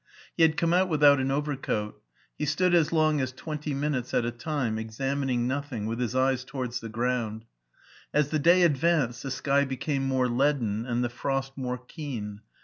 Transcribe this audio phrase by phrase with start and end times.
[0.35, 2.01] He had come out without an over coat
[2.35, 6.43] He stood as long as twenty minutes at a time, examining nothing, with his eyes
[6.43, 7.45] towards the ground.
[8.11, 12.41] As the day advanced the sky became more leaden and the frost more keen.